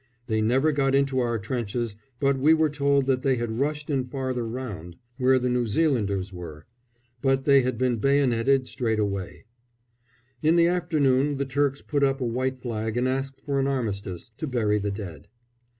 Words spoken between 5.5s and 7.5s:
Zealanders were; but